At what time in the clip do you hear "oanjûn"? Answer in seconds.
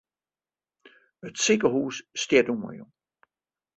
2.53-2.91